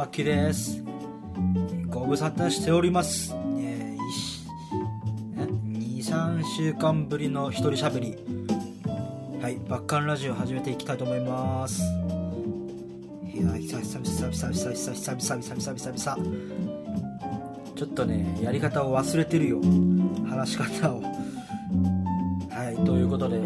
[0.00, 0.82] バッキーです。
[1.88, 8.16] ご無沙汰しております、えー、23週間ぶりの一人しゃべり。
[9.42, 11.82] はいバッカンラジオ始めていきたいと思います。
[11.82, 16.16] いや久々久々久々久々久々久々久々。
[17.76, 19.60] ちょっとねやり方を忘れてるよ。
[20.26, 21.02] 話し方を。
[21.02, 23.38] はいということで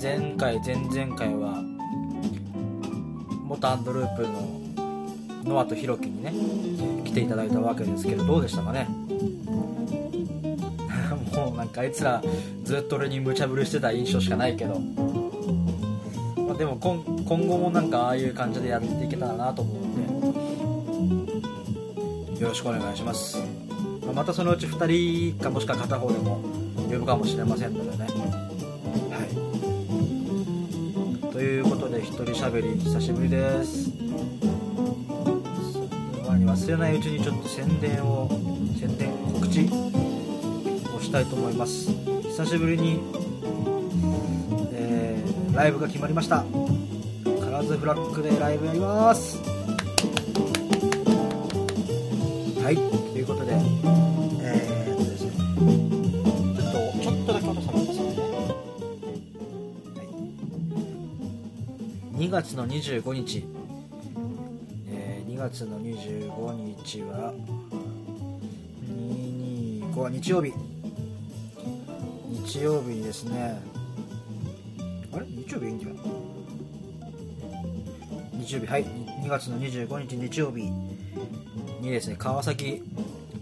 [0.00, 1.62] 前回前々回は
[3.44, 4.59] 元アンドループの
[5.50, 6.32] ノアとヒロキにね
[7.04, 8.88] 来ていただいたわけですけどどうでしたかね？
[11.34, 12.22] もうなんかあいつら
[12.64, 14.80] ずっと俺に無茶ぶりしてた印象しかないけど、
[16.36, 20.00] まあ、でも今今後もなんかああいう感じでやっていけたらなと思うんで。
[22.40, 23.36] よろしくお願いします、
[24.02, 26.40] まあまたそのうち2人かもしくは片方でも
[26.90, 28.06] 呼ぶかもしれませんのでね。
[29.10, 29.18] は
[31.28, 31.32] い。
[31.32, 33.89] ということで一人喋り久しぶりです。
[36.50, 38.28] 忘れないうちにちょっと宣伝を
[38.76, 41.92] 宣伝告知をしたいと思います。
[42.24, 42.98] 久しぶりに、
[44.72, 46.38] えーライブが決まりました。
[46.38, 49.38] カラーズフラッグでライブやります。
[52.62, 52.76] はい。
[52.76, 52.82] と
[53.18, 53.52] いうことで
[54.42, 55.30] え、っとですね。
[56.56, 58.06] ちょっとちょっとだけ音下げますね
[62.16, 62.24] はい。
[62.26, 63.44] 2月の25日。
[65.40, 66.52] 月の25
[66.82, 67.32] 日は
[68.86, 70.30] 225日。
[70.32, 70.52] 曜日。
[72.28, 73.58] 日曜日にですね。
[75.12, 75.24] あれ？
[75.26, 75.96] 日曜日いいんじゃん
[78.38, 78.84] 日曜日はい。
[78.84, 80.70] 2月の25日日曜日
[81.80, 82.82] にですね川崎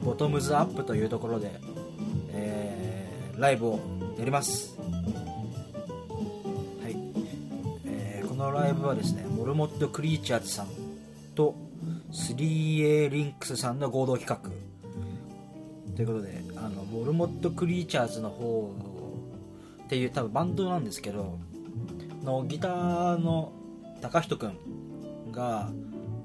[0.04, 1.50] ボトムズアップというところで、
[2.32, 3.80] えーライブを
[4.18, 4.76] やります。
[4.80, 4.84] は
[6.88, 6.96] い、
[7.86, 10.68] えーこのライブはですねモルモットクリーチャーズさん
[11.34, 11.54] と
[12.10, 14.50] 3A リンクスさんの合同企画。
[15.94, 18.72] ということであのモルモットクリーチャーズの方
[19.84, 21.38] っていう多分バンドなんですけど
[22.22, 23.52] のギターの
[24.00, 25.70] 高人くんが、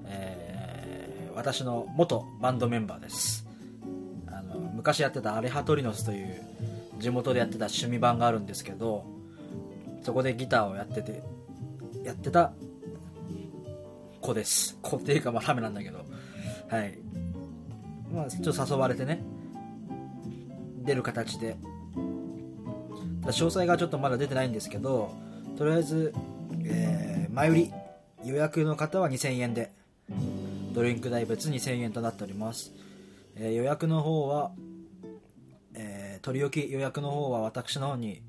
[0.05, 0.83] えー
[1.35, 3.47] 私の元バンドメンバーです。
[4.27, 6.43] あの昔やってたアレハトリノスという
[6.99, 9.05] 地元でやってた趣味版があるんですけど
[10.03, 11.23] そこでギターをやってて
[12.03, 12.53] やってた
[14.23, 14.77] 子です。
[14.81, 16.05] 子っていうかまあダメなんだけど。
[16.69, 16.97] はい。
[18.11, 19.21] まあちょっと誘われてね。
[20.83, 21.57] 出る形で。
[23.23, 25.15] 詳細がちょっとまだ出てないんですけど
[25.57, 26.13] とりあえず、
[26.65, 27.73] えー前売り。
[28.25, 29.71] 予約の方は2000円で。
[30.73, 32.71] ドリンク代別2000円となっております、
[33.35, 34.51] えー予約の方は、
[35.75, 38.21] えー取り置き予約の方は私の方に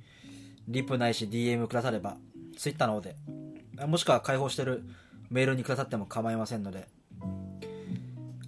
[0.67, 2.17] リプないし DM くだされば
[2.57, 3.17] Twitter の方で。
[3.87, 4.85] もしくは開放してる
[5.35, 6.87] メールにくださっても構いませんので。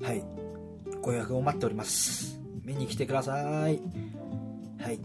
[0.01, 0.23] はい。
[1.03, 2.41] ご予約を待っております。
[2.63, 3.81] 見に来てください。
[4.81, 4.99] はい。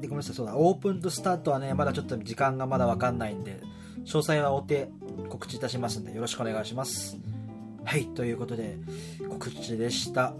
[0.00, 0.34] でごめんなさい。
[0.34, 0.56] そうだ。
[0.56, 3.60] オープンとスタートはねまだちょっと時間がまだ分かんないんで
[4.06, 4.88] 詳細は追って
[5.28, 7.18] 告知いたしますんでよろしくお願いします。
[7.84, 8.06] はい。
[8.06, 8.78] ということで
[9.28, 10.32] 告知でした。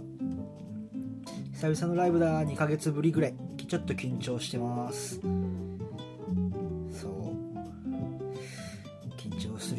[1.53, 2.41] 久々のライブだ。
[2.41, 3.35] 2ヶ月ぶりぐらい。
[3.67, 5.21] ちょっと緊張してます。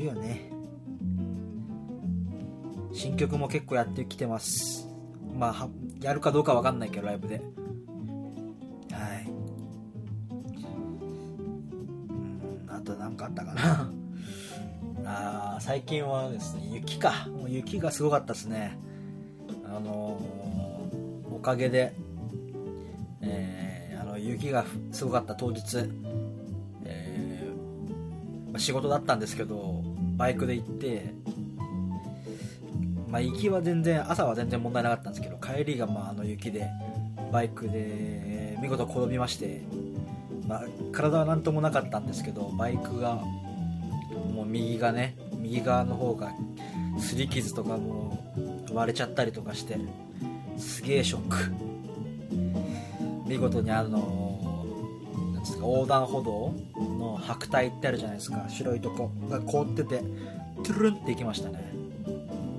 [0.06, 0.50] よね。
[2.92, 4.88] 新曲も結構やってきてます。
[5.34, 5.68] まあは
[6.00, 7.36] やるかどうかわかんないけどライブで。
[7.36, 7.42] は
[9.20, 9.28] い。
[12.10, 13.90] うんあと何かあったかな。
[15.56, 17.28] あ最近はですね雪か。
[17.36, 18.78] もう雪がすごかったですね。
[19.66, 21.92] あのーおかげで、
[23.20, 25.62] えーあの雪がすごかった当日、
[26.84, 29.84] えーまあ仕事だったんですけど
[30.16, 31.14] バイクで行って、
[33.08, 36.68] まあ、行きは全然朝は全然問題なかったんですけど帰りがまああの雪で
[37.32, 39.62] バイクで見事転びまして、
[40.46, 43.14] まあ、体は何ともなかったんですけどバイクが
[44.34, 46.32] もう右がね右側の方が
[46.98, 48.18] すり傷とかも
[48.72, 49.78] 割れちゃったりとかして
[50.56, 51.66] すげえショック。
[53.26, 53.98] 見事にあの
[55.46, 55.66] ですか？
[55.66, 56.52] 横断歩道
[56.98, 58.44] の白帯ってあるじゃないですか。
[58.48, 59.10] 白いとこ。
[59.28, 60.02] が凍ってて
[60.62, 61.72] トゥルンっていきましたね。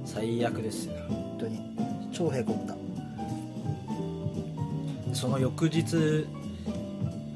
[0.05, 0.93] 最悪ですよ。
[1.09, 1.59] 本当に。
[2.13, 2.75] 超へこんだ
[5.13, 6.25] その翌日、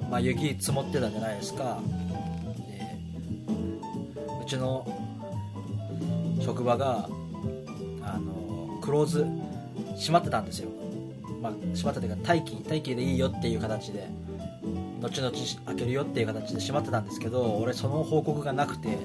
[0.10, 1.80] まあ、雪積もってたじゃないですか。
[2.68, 2.98] で
[4.42, 4.88] うちの
[6.42, 7.08] 職場が
[8.02, 9.26] あのクローズ
[9.98, 10.70] 閉まってたんですよ、
[11.42, 14.08] まあ、閉まったというか待機待機でいいよっていう形で。
[15.02, 15.32] 後々
[15.66, 18.98] 開けるよっていう形で閉まってたんですけど俺その報告がなくて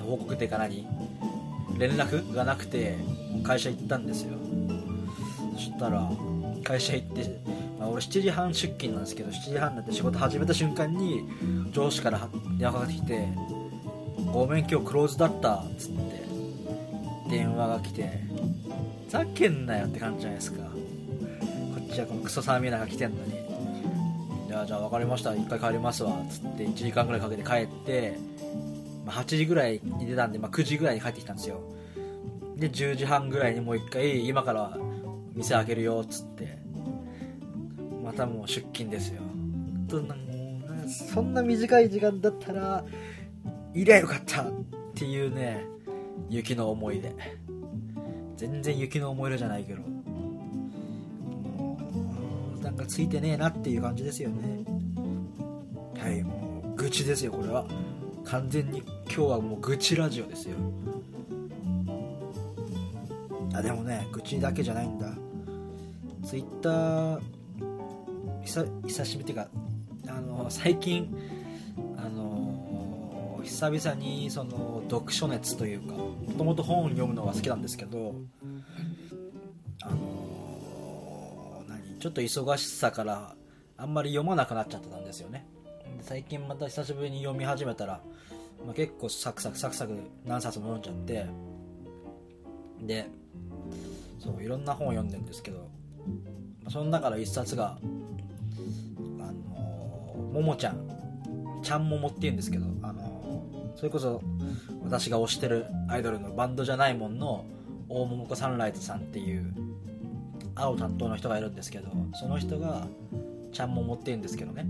[0.00, 0.86] 報告っていうか何？
[1.78, 2.96] 連絡がなくて
[3.42, 4.36] 会社行ったんですよ。
[5.54, 6.10] そしたら
[6.64, 7.38] 会社行って、
[7.78, 11.28] まあ、俺7時半出勤なんですけど7時半になって仕事始めた瞬間に
[11.72, 12.28] 上司から
[12.58, 13.28] 電話かかってきて
[14.32, 16.24] 「ごめん今日クローズだった」っつって
[17.30, 18.20] 電話が来て
[19.08, 20.62] ざけんなよって感じじゃないですか。
[20.62, 20.70] こ
[21.84, 23.25] っちはこのクソサーミーナが来てんのに。
[24.66, 25.34] じゃあ分かりました。
[25.34, 26.12] 一回帰りますわ。
[26.12, 28.18] っつって1時間ぐらいかけて帰って
[29.06, 31.60] まあ、8時ぐらいに出たんで、まあ、9時ぐらいに帰ってきたんですよ。
[32.56, 34.76] で10時半ぐらいにもう一回今から
[35.34, 36.02] 店開けるよ。
[36.04, 36.58] っつって。
[38.04, 39.22] またもう出勤ですよ。
[39.88, 40.02] と
[41.12, 42.84] そんな短い時間だったら
[43.74, 44.52] いりゃよかったっ
[44.94, 45.64] ていうね
[46.28, 47.14] 雪の思い出。
[48.36, 49.82] 全然雪の思い出じゃないけど。
[52.76, 54.64] んかついてねえなっていう感じですよね。
[55.98, 56.22] はい。
[56.22, 57.66] もう愚痴ですよこれは。
[58.24, 60.56] 完全に今日はもう愚痴ラジオですよ。
[63.54, 65.08] あでもね愚痴だけじゃないんだ。
[66.24, 67.20] ツイッター
[68.44, 69.48] 久久しぶりっていうか
[70.08, 71.16] あの最近
[71.96, 78.14] あの久々にその読書熱というかもともと本を読むのが好きなんですけど
[82.06, 83.34] ちょっと忙しさから
[83.76, 85.44] あんまり読まなくなっちゃってたんですよね。
[86.02, 88.00] 最近また久しぶりに読み始めたら、
[88.64, 91.26] まあ、結構サクサクサクサク何冊も読んじゃっ
[92.78, 93.08] てで
[94.20, 95.68] そういろんな本を読んでるんですけど
[96.68, 97.76] その中の一冊が
[99.18, 100.88] あのももちゃん
[101.60, 103.42] ちゃんももっていうんですけどあの
[103.74, 104.22] それこそ
[104.84, 107.44] 私が推してるアイドルのバンドじゃないもんの
[107.88, 109.65] 大桃子サンライズさんっていう
[110.56, 112.86] 青担当の人がいるんですけどその人が
[113.52, 114.66] ちゃんももっていうんですけどね。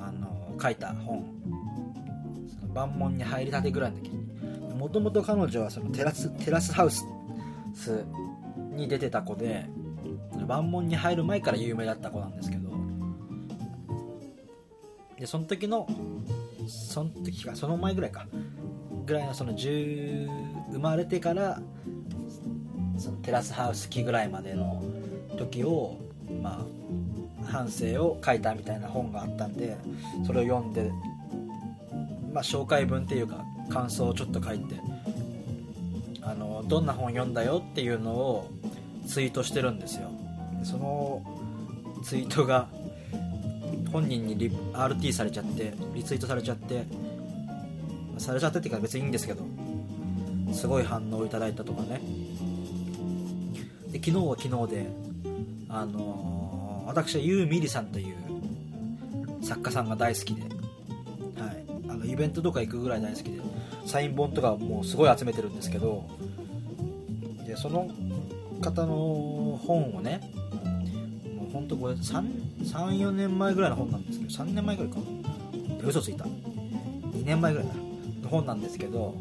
[0.00, 1.24] あの書いた本。
[2.48, 4.74] その万門に入りたてぐらいの時に。
[4.74, 7.04] もともと彼女はそのテラステラスハウス
[8.72, 9.66] に出てた子で
[10.46, 12.70] 万門に入る前から有名だった子なんですけど。
[15.18, 15.86] でその時の
[16.66, 18.26] その時かその前ぐらいか。
[19.06, 20.28] ぐらいのその10
[20.72, 21.60] 生まれてから
[23.30, 24.82] テラスハウス期ぐらいまでの
[25.38, 25.96] 時を
[26.42, 26.66] ま
[27.46, 29.76] あ反省を書いたみたいな本があったんで
[30.26, 30.90] それを読んで、
[32.32, 34.74] まあ、紹介文っていうか感想をちょっと書いて
[36.22, 38.50] あのどんな本読んだよっていうのを
[39.06, 40.10] ツイートしてるんですよ。
[40.64, 41.22] その
[42.02, 42.66] ツイートが
[43.92, 46.84] 本人にリ RT されちゃってリツイートされちゃって
[48.18, 49.44] されちゃってっていうか別にいいんですけど
[50.52, 52.00] すごい反応をいただいたとかね。
[53.90, 54.86] で昨日は昨日で
[55.68, 58.16] あの私はユーミリさんという
[59.42, 63.40] 作家さんが大好きで、はい、あのイベントとか行くぐらい大好きで
[63.86, 66.08] サイン本とかもうすごい集めてるんですけど
[67.46, 67.90] でその
[68.60, 70.20] 方の本をね
[71.36, 74.98] もうほんとこれ34年前ぐらいの本なんですけど3年前ぐらいか
[75.82, 76.24] 嘘ついた。
[76.24, 77.74] 2年前ぐらいだ。
[78.22, 79.14] の本なんですけど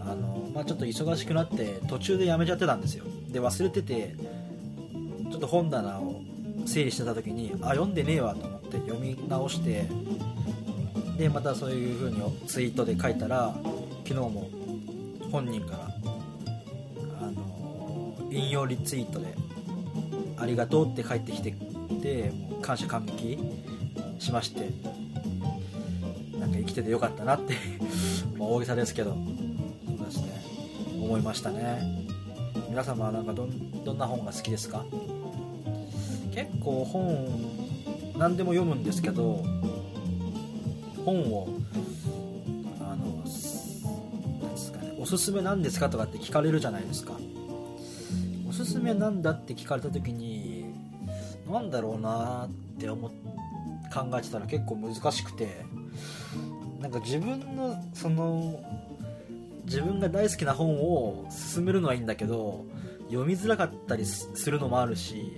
[0.00, 3.04] あの、まあ、ちょっと忙しくなって途中でやめちゃってたんですよ。
[3.36, 4.14] で忘れてて
[5.30, 6.22] ちょっと本棚を
[6.64, 9.86] 整理してた時にあ読んでねえわと思って読み直して
[11.18, 13.54] でまたそういう風にツイートで書いたら
[14.04, 14.48] 昨日も
[15.30, 15.90] 本人から
[17.20, 19.26] あの引用リツイートで
[20.38, 21.52] 「ありがとう」って返ってきて
[22.00, 23.38] てもう感謝感激
[24.18, 24.70] しまして
[26.38, 27.54] なんか生きててよかったなって
[28.40, 29.14] 大げさですけど
[29.98, 30.42] そうですね
[30.98, 32.05] 思いましたね。
[32.76, 34.84] 皆様はなんかどんな本が好きですか？
[36.34, 37.26] 結構本
[38.18, 39.42] 何でも読むんですけど
[41.02, 41.48] 本を
[42.78, 47.14] あのですかねおすすめなんですかとかって聞かれるじゃないですか。
[48.46, 50.66] おすすめなんだって聞かれた時に
[51.50, 53.14] 何だろうなって思考
[54.18, 55.64] えてたら結構難しくて
[56.82, 58.60] なんか自分のその
[59.66, 62.64] 自分が大好きな本を勧めるのはいいんだけど
[63.08, 65.36] 読みづらかったりするのもあるし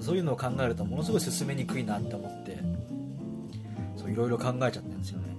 [0.00, 2.58] そういうのを考えるとものすごい進めにくいなって思って
[3.96, 5.32] そういろいろ考えちゃってるんですよね。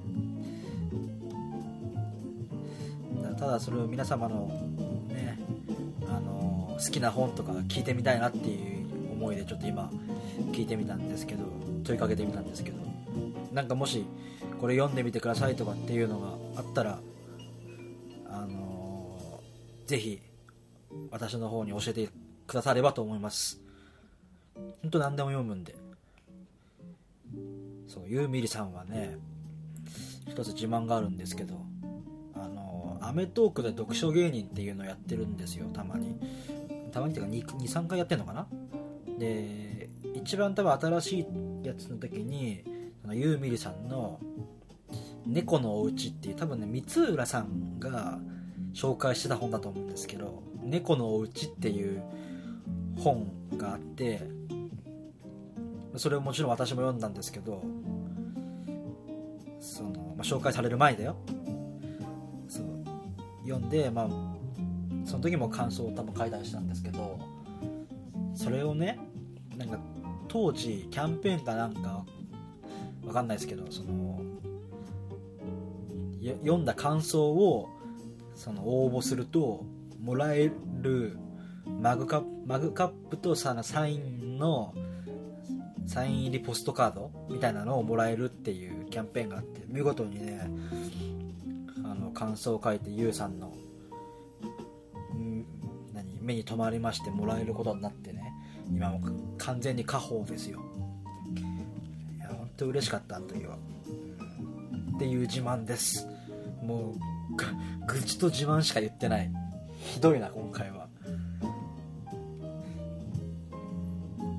[3.38, 4.48] ただそれを皆様の
[5.10, 5.38] ね
[6.08, 9.92] あの好きな本とか聞いてみたいなっていう思いでちょっと今
[10.54, 11.44] 聞いてみたんですけど
[11.84, 12.78] 問いかけてみたんですけど
[13.52, 14.06] なんかもし
[14.62, 17.00] これ読んでみてくださいとかっていうのがあったら、
[19.86, 20.22] ぜひ
[21.12, 22.10] 私の方に教えて
[22.48, 23.62] くださればと思います。
[24.56, 25.76] ほんと何でも読むんで。
[27.88, 29.18] そうユーミリさんはね
[30.28, 31.60] 一つ自慢があるんですけど
[32.34, 36.20] あのアメトークで読書芸人っていうのをやってるんですよたまに。
[36.92, 38.48] たまにっていうか2、2、3回やってんのかな？
[39.18, 41.20] で一番多分新し
[41.64, 42.64] いやつの時に
[43.02, 44.20] そのユーミリさんの
[45.26, 48.20] 「猫のおうち」っていう多分ね三浦さんが
[48.74, 52.02] 紹介してた本だと思うんですけど「猫のおうち」っていう
[52.98, 54.22] 本があって
[55.96, 57.62] それをもちろん私も読んだんですけど
[59.60, 61.16] その、まあ、紹介される前だよ。
[62.50, 62.66] そう。
[63.48, 64.10] 読んで、まあ、
[65.06, 67.20] その時も感想を多分書いたりしたんですけど
[68.34, 69.00] それをね
[69.58, 69.80] なんか
[70.28, 72.06] 当時キャンペーンかなんか
[73.06, 74.22] わかんないですけどその
[76.22, 77.70] 読んだ感想を
[78.44, 79.64] その応募すると
[80.02, 81.18] もらえる
[81.80, 84.74] マグカップマグカップとさサインの
[85.88, 90.42] サイン入りポストカードみたいなのをもらえるっていうキャンペーンがあって見事にね
[91.86, 93.54] あの感想を書いてゆうさんの
[95.94, 98.34] 何目に留まりましてもらえることになってね
[98.70, 99.00] 今も
[99.38, 100.60] 完全に家宝ですよ。
[102.18, 103.52] いや本当嬉しかったという
[104.96, 106.06] っていう自慢です。
[106.62, 107.13] もう
[107.88, 109.32] 愚痴と自慢しか言ってない。
[109.80, 110.88] ひどいな今回は。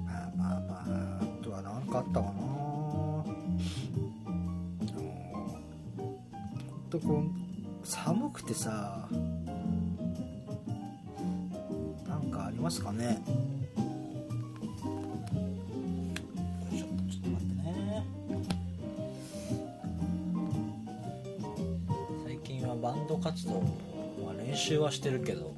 [0.06, 0.74] まあまあま
[1.20, 2.32] ああとは何かあったかな。
[6.90, 9.08] とこう寒くてさ
[12.06, 13.20] なんかありますかね。
[22.84, 23.62] バンド活動
[24.26, 25.54] は練習はしてるけど、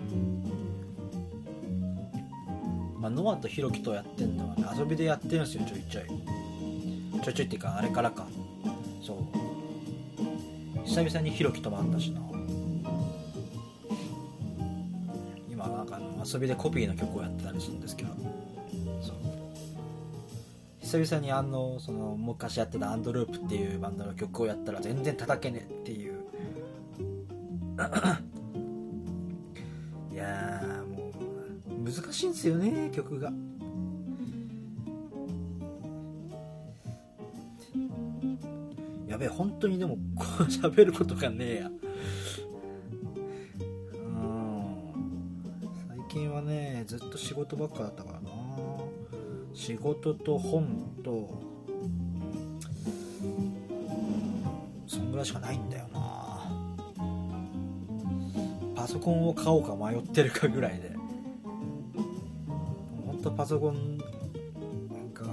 [3.01, 6.05] まあ、ノアとヒロキとやってんのは、ね、遊びでやってるんですよちょいちょい。
[7.25, 8.29] ちょいちょいっていうかあれからか。
[9.03, 9.17] そう。
[10.87, 12.21] 久々にヒロキとも会ったしな。
[15.51, 18.11] 今なんか遊びでコピーの曲をやってたりするんですけど。
[19.03, 19.17] そう。
[20.81, 26.16] 久々にあのその昔やってたアンドループっていうバンドの曲をやったら全然叩けねえっていう
[30.13, 31.13] いやも
[31.69, 33.33] う難しいんですよね曲が。
[39.07, 41.71] やべえ本当にでもこう喋ることがねえや。
[45.89, 48.31] 最近はねずっと仕事ばっかだったからな。
[49.55, 50.67] 仕事と本
[51.03, 51.43] と
[54.87, 55.76] そんぐらいしかないんだよ。
[58.87, 60.95] パソコンを買おうか迷ってるかぐらいで。
[63.05, 64.09] 本当パソコンなん
[65.13, 65.25] か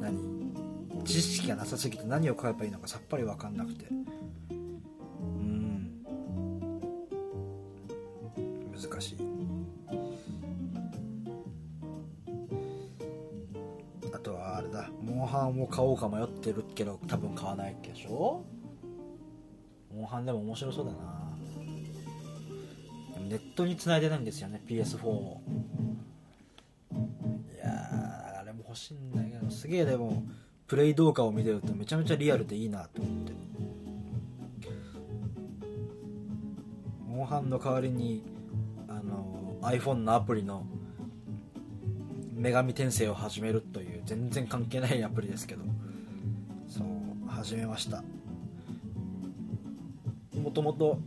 [0.00, 0.52] 何？
[1.04, 3.86] 知識がなさすぎて何を買えばいいのかさっぱり分かんなくて。
[4.50, 4.54] う
[5.34, 6.02] ん。
[8.74, 9.18] 難しい。
[14.12, 14.90] あとはあれだ。
[15.00, 18.44] モンハンを買おうか迷ってるけど多分買わないでしょ？
[20.16, 20.98] モンハンでも面白そうだな。
[23.28, 25.42] ネットに繋いでないんですよね PS4 を。
[27.54, 30.22] いやあれも欲しいんだけどすげえでも
[30.66, 33.32] プレイ動画を見てるとめちゃめちゃリアルでいいなと思って
[37.08, 38.24] モンハンの代わりに
[38.88, 40.64] あの iPhone のアプリの
[42.34, 45.64] 女神転生を始めるという全然関係ないアプリですけど。
[46.68, 48.02] そう始めました。
[50.46, 51.00] もともと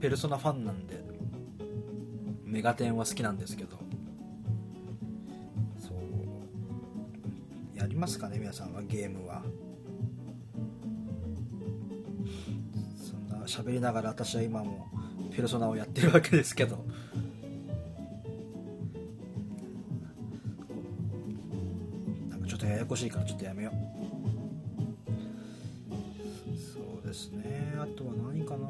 [0.00, 1.00] ペルソナファンなんで
[2.44, 3.78] メガテンは好きなんですけど。
[5.78, 9.44] そうやりますかね皆さんはゲームは。
[12.96, 14.88] そんな喋りながら私は今も
[15.30, 16.84] ペルソナをやってるわけですけど。
[22.30, 23.72] なんかちょっとややこしいからちょっとやめよ
[27.04, 27.61] うですね。
[27.82, 28.68] あとは何かな。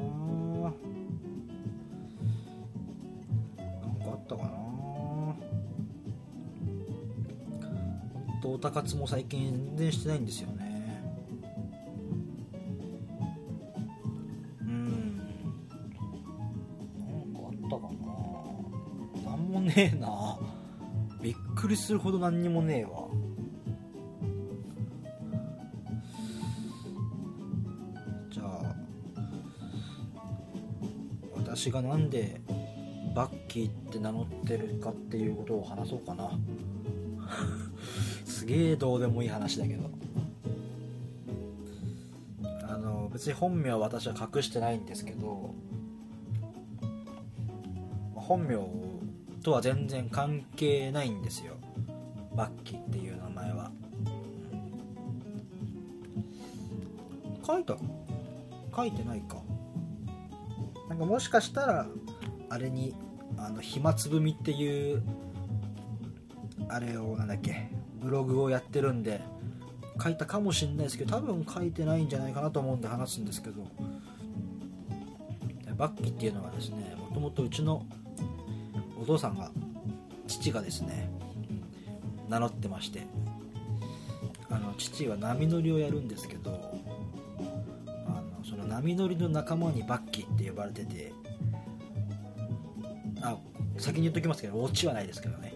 [3.59, 4.49] 何かあったかな。
[8.41, 11.03] とオタ活も最近全然してないんですよね。
[14.61, 15.17] うん。
[16.97, 17.83] 何かあったか
[19.23, 19.29] な。
[19.29, 20.39] 何もねえな。
[21.21, 23.03] びっくりするほど何にもねえわ。
[31.63, 32.41] 私がなんで
[33.15, 36.31] バッキーって名乗ってるかっていうことを話そうかな。
[38.25, 39.89] すげえどうでもいい話だけど。
[42.67, 45.55] あの別に本名は私は隠してないんですけど
[48.13, 48.57] 本名
[49.41, 51.53] とは全然関係ないんですよ。
[52.35, 53.71] バッキーっていう名前は、
[57.47, 57.77] 書いた？
[58.75, 59.37] 書いてないか。
[60.93, 61.87] なんかもしかしたら
[62.51, 62.93] あれに
[63.35, 65.01] あの暇つぶみっていう
[66.69, 69.21] あれをなんだっけブログをやってるんで
[70.01, 73.65] 書いたかもしれないですけど多分書いてないんじゃないかなと思うんで話すんですけど
[75.75, 77.83] バッキっていうのはですねもともとうちの
[79.01, 79.49] お父さんが
[80.27, 81.09] 父がですね
[82.29, 83.07] 名乗ってまして
[84.51, 86.79] あの父は波乗りをやるんですけど
[87.87, 91.11] あのその波乗りの仲間にバッキっ呼ばれてて
[93.21, 93.37] あ
[93.77, 95.53] 先に言っときますけどオチはないですけどね。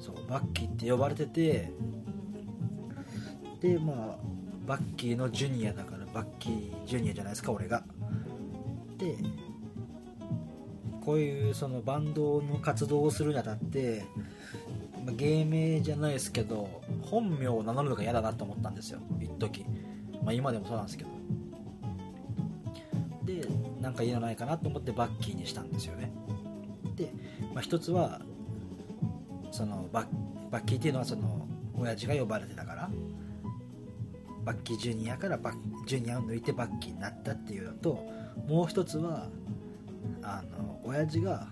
[0.00, 1.72] そうバッキーって呼ばれてて
[3.60, 4.16] でまあ
[4.66, 7.84] バッキーのジュニアだからバッキージュニアじゃないですか俺が。
[8.98, 9.16] で
[11.04, 14.04] こういうそのバンドの活動をするにあたって
[15.04, 19.64] ま芸名じゃないですけど本名を名乗るのが嫌だなと思ったんですよ一時。
[20.22, 21.13] まあ今でもそうなんですけど。
[23.84, 26.10] なんかいいのないかなと思ってバッキーにしたんですよね。
[26.96, 27.12] で、
[27.52, 28.22] まあ、一つは
[29.50, 30.06] そのバッ
[30.50, 32.90] バッキーっていうのはその親父が呼ばれてたから
[34.42, 38.06] バッキージュニアからバッジュニアを抜いてバッキーになったっていうのと
[38.48, 39.28] もう一つは
[40.22, 41.48] あの親父が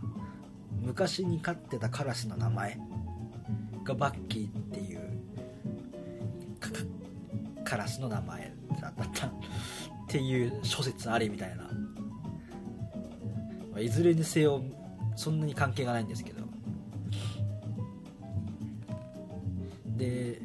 [0.81, 2.79] 昔に飼ってたカラスの名前
[3.85, 5.01] がバッキーっていう
[7.63, 9.31] カラスの名前だった っ
[10.09, 11.69] ていう諸説ありみたいな。
[13.81, 14.63] いずれにせよ
[15.17, 16.43] そんなに関係がないんですけど。
[19.97, 20.41] で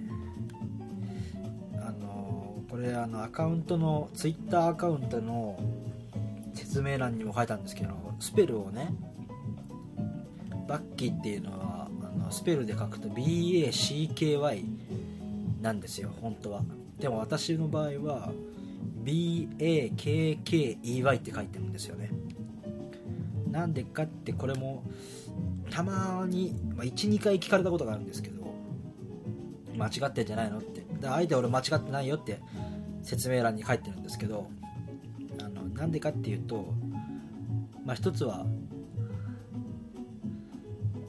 [1.82, 5.60] あのこれあのアカウントのツイッターアカウントの
[6.54, 8.93] 説明欄にも書いたんですけどスペルをね
[10.67, 14.63] バッキーっていうのはあのスペルで書くと BACKY
[15.62, 16.62] なんですよ本当は。
[16.99, 18.32] でも私の場合は
[19.04, 20.75] BAKKEY
[21.17, 22.12] って書いてるんですよね。
[23.58, 24.84] なんでかってこれも
[25.72, 28.54] たまに、まあ、12回聞かれたことがあるんですけど
[29.76, 30.86] 間違ってんじゃないのって。
[31.00, 32.39] だ相手俺間違ってないよって
[33.04, 34.48] 説明欄に書いてるんですけど
[35.39, 36.74] あのなんでかっていうと
[37.86, 38.46] まあ一つは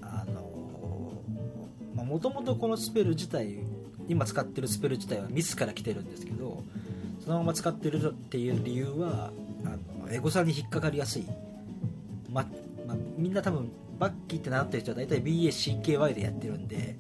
[0.03, 3.61] あのもともとこのスペル自体
[4.09, 6.63] 今使ってるスペル自体はミスから来てるんですけど
[7.21, 9.33] そのまま使ってるっていう理由は
[9.65, 9.71] あ
[10.07, 11.27] のエゴサに引っかかりやすい、
[13.19, 16.97] みんな多分バッキーってなってる人は大体 BACKY でやってるんで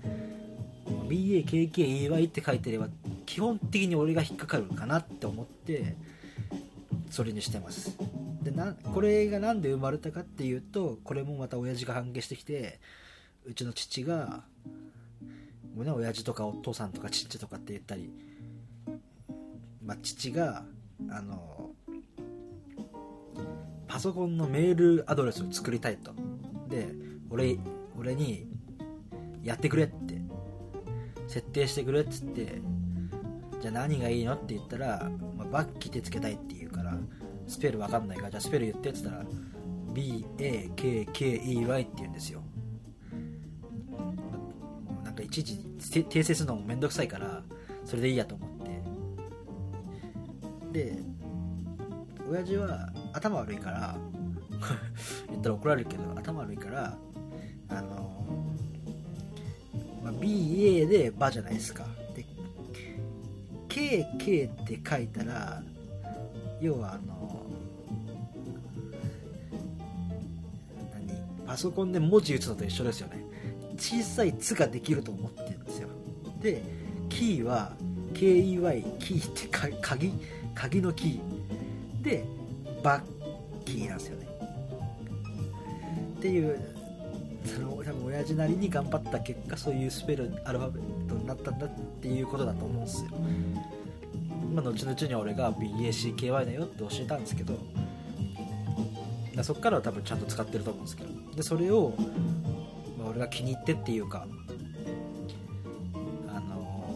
[1.08, 2.88] BAKKEY って書いてれば
[3.24, 5.94] 基本的に俺が引っかかるかなって思って
[7.08, 7.96] それにしてます。
[8.42, 12.80] でなこれが何で生まれたかっていうとこれもまた親父が反映してきて
[13.44, 14.42] うちの父が
[15.74, 18.10] ごめんね親父とかお父さんとか父とかって言ったり、
[19.84, 20.64] まあ、父が
[21.10, 21.57] あの
[23.88, 26.12] パソコンのメールアドレスを作りたいと。
[26.68, 26.94] で
[27.30, 27.58] 俺
[27.98, 28.46] 俺に
[29.42, 30.18] やってくれって。
[31.28, 32.60] 設定してくれっつって
[33.60, 36.96] じゃあ何がいいのって言ったら、まあ、バッキってつけたいって言うから
[37.46, 39.24] スペルわかんないからじゃあスペル言ってっつったら
[39.92, 42.42] BAKKEY って言うんですよ。
[45.04, 47.42] なんかいちいち訂正するのもめんどくさいから
[47.84, 48.50] それでいいやと思っ
[50.72, 50.82] て。
[50.96, 50.98] で
[52.30, 53.96] 親父は頭悪いから
[55.30, 56.98] 言ったら怒られるけど頭悪いから
[57.68, 58.46] あの、
[60.02, 61.86] まあ、BA で「バ」じゃないですか。
[62.14, 62.24] で
[63.68, 65.62] KK って書いたら
[66.60, 67.46] 要はあの
[70.92, 71.46] 何？
[71.46, 73.24] パソコンで文字打つのと一緒ですよね。
[73.76, 75.88] 小さい「つ」ができると思ってるんですよ。
[76.40, 76.62] で
[77.08, 77.72] キーは
[78.14, 79.48] KEY キーって
[79.80, 80.12] 鍵
[80.54, 82.02] 鍵のキー。
[82.02, 82.24] で
[82.82, 83.02] バッ
[83.64, 84.28] キーなんですよね。
[86.18, 86.58] っていう
[87.44, 93.10] その多分親父なりに頑張った結果そういうスペルアルファベットになったんだっていうことだと思うんですよ。
[94.54, 97.58] まあ後々に俺が BACKY だよって教えたんですけど
[99.42, 101.10] そっからは多分ちゃんと使ってると思うんですけど。
[101.36, 101.94] でそれを、
[102.98, 104.26] まあ、俺が気に入ってっていうか
[106.28, 106.90] あの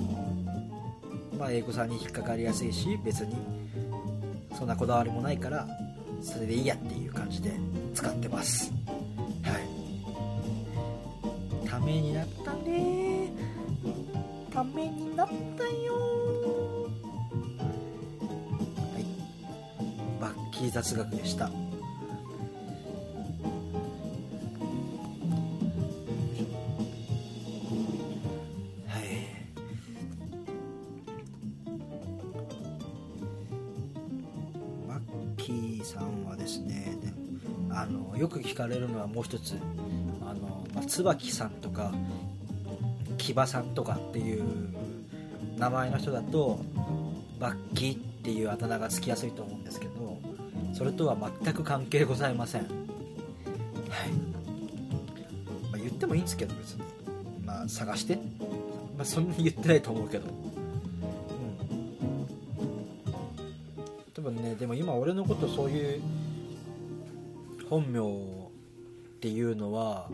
[1.34, 3.36] ー、まあ英語さんに引っかかりやすいし別に
[4.62, 5.66] そんなこだわりもないから
[6.22, 7.50] それでいいやっていう感じで
[7.94, 8.72] 使ってます。
[9.42, 9.58] は
[11.64, 11.68] い。
[11.68, 13.32] ためになったね。
[14.54, 15.94] ためになったよ。
[18.94, 19.04] はい。
[20.20, 21.50] バッキー雑学でした。
[35.82, 36.96] ーさんはですね
[37.70, 39.56] あのよく聞かれるのはもう一つ
[40.22, 41.92] あの、まあ、椿さんとか
[43.18, 44.42] 木場さんとかっていう
[45.58, 46.60] 名前の人だと
[47.38, 50.18] バッキーっていうあだ名がつきやすいと思うんですけど
[50.72, 52.62] それとは全く関係ございません。
[52.62, 52.70] はい、
[55.70, 56.82] まあ、言ってもいいんですけど別に。
[57.44, 58.16] まあ探して、
[58.96, 60.51] まあ、そんなに言ってないと思うけど。
[64.58, 66.02] でも今俺のことそういう
[67.68, 70.08] 本名っていうのは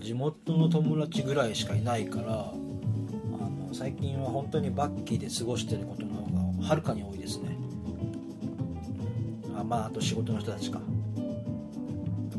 [0.00, 7.56] 地元の友達ぐらいしかいないからあの最近は本当にバッキーで過ごしてることの方がはるかに多いですね。
[9.56, 10.80] あまああと仕事の人たちか。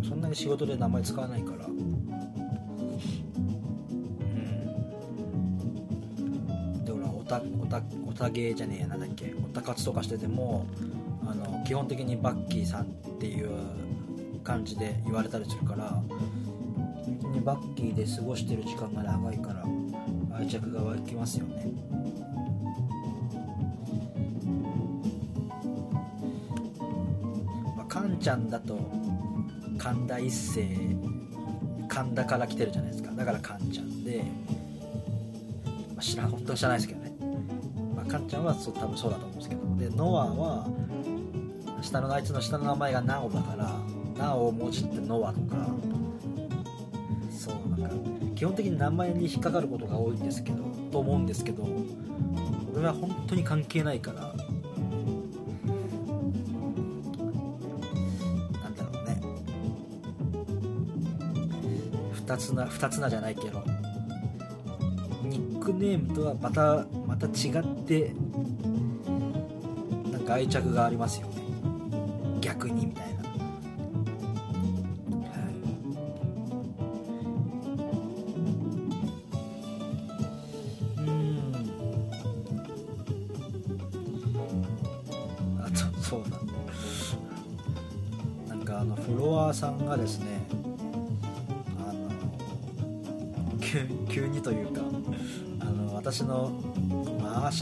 [0.08, 1.68] そんなに仕事で名前使わないから
[7.39, 10.65] うんでほらオタオタオタゲーじゃねえやなんだっけオタ活とかしてても
[11.26, 12.86] あの基本的にバッキーさんっ
[13.20, 13.50] ていう
[14.44, 16.02] 感じで言われたりするから
[17.06, 19.65] 本当にバッキーで過ごしてる時間が長いから
[20.38, 21.65] 愛着が湧きますよね。
[27.78, 28.80] まあ、カンちゃんだと
[29.78, 30.67] 神田一世
[31.88, 33.12] 神田から来てるじゃないですか。
[33.12, 34.24] だからカンちゃんで、
[35.89, 37.01] まあ、知らん本当は知らないですけど
[38.17, 39.62] ね、まあ、カンちゃんはそう多分そうだと思うんですけど。
[39.78, 40.67] でノアは
[41.82, 43.71] 下のあいつの下の名前がナオだから
[44.17, 45.67] ナオをもじってノアとか
[47.32, 47.95] そうなんか
[48.36, 51.67] 基本的に名前に引っかかることが多いんですけどと思うんですけど
[52.76, 54.21] 俺は本当に関係ないから。
[54.21, 54.28] な
[58.67, 59.21] んだろうね。
[62.13, 63.63] 二つな二つなじゃないけど。
[65.72, 68.14] クネームとはまたまた違って
[70.12, 71.41] なんか愛着がありますよね。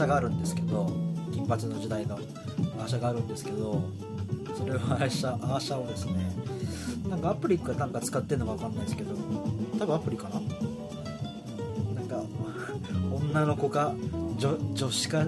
[0.00, 0.90] ーシャがあるんですけど
[1.32, 3.82] 金髪の時代のアーシャがあるんですけど
[4.56, 6.32] それをアーシャアーシャをですね
[7.08, 9.14] なんかアプリかなんか使ってるのかわかんないですけど
[9.78, 10.40] 多分アプリかな？
[11.94, 12.22] なんか
[13.12, 13.94] 女の子が
[14.38, 15.24] 女女子化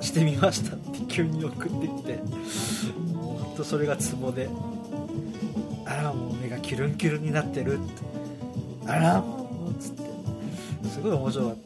[0.00, 2.16] してみましたって急に送ってきて
[3.12, 4.48] もうほんとそれがツボで
[5.84, 8.02] あらもう目がキュルンキュルンになってるって
[8.86, 10.04] あらもうつって。
[10.88, 11.56] すごい面白かっ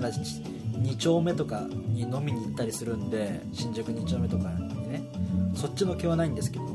[0.00, 5.02] なら2丁目とかに飲みに行ったりするんで新宿2丁目とかにね。
[5.54, 6.66] そっちの気はないんですけど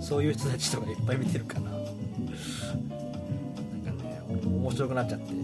[0.00, 1.70] そういう人たちとかいっぱい見てるかな。
[1.70, 1.90] なんか
[4.04, 5.34] ね面白くなっちゃって。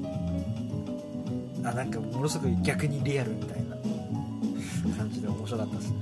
[1.63, 3.77] あなんかものすごい逆にリアルみたいな。
[4.97, 5.97] 感じで面白かったですね。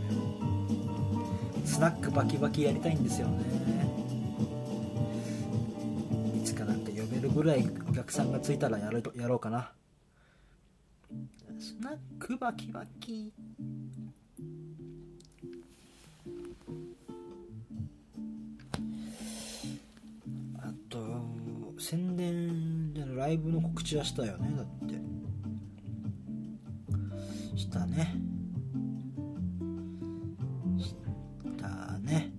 [1.65, 3.45] スナックバキバキやりたいんですよね。
[6.41, 9.73] いつかなんか呼べるぐらいお客さんがついたらやるやろうかな。
[11.89, 13.33] ナックバキバキ
[20.59, 20.99] あと
[21.79, 24.97] 宣伝でのライブの告知はしたよねだって。
[27.57, 28.15] したね。
[30.79, 30.95] し
[31.57, 32.31] たね。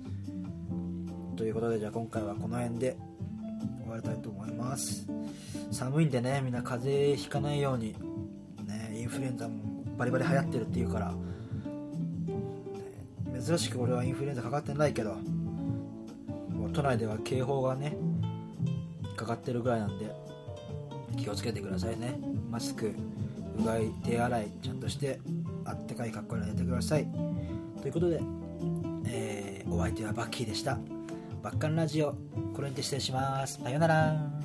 [1.35, 2.99] ということでじゃあ今回はこの辺で
[3.85, 5.09] 終わりたいと思います。
[5.71, 7.95] 寒いんでねみんな風邪ひかないように。
[8.67, 9.55] ねインフルエンザも
[9.97, 11.17] バリバリ流行ってるっていうから、ね
[13.41, 15.17] 珍しく俺はインフルエンザかかってないけど。
[16.75, 17.97] 都内では警報がね
[19.17, 20.11] かかってるぐらいなんで
[21.17, 22.19] 気をつけてくださいね。
[22.51, 22.93] マスク
[23.59, 25.21] うがい手洗いちゃんとして
[25.65, 27.07] あったかい格好に入れてください。
[27.81, 28.21] ということで、
[29.07, 30.79] えーお相手はバッキーでした。
[31.43, 32.15] バッカンラジオ
[32.55, 33.61] これにて失礼します。
[33.63, 34.44] さようなら。